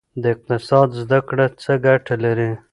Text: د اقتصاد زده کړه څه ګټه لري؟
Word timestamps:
د 0.21 0.23
اقتصاد 0.33 0.89
زده 1.01 1.19
کړه 1.27 1.45
څه 1.61 1.71
ګټه 1.85 2.15
لري؟ 2.23 2.51